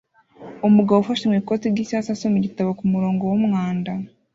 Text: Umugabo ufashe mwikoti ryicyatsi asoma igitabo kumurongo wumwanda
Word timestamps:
Umugabo 0.67 0.97
ufashe 1.01 1.23
mwikoti 1.29 1.71
ryicyatsi 1.73 2.09
asoma 2.11 2.35
igitabo 2.39 2.69
kumurongo 2.79 3.23
wumwanda 3.25 3.91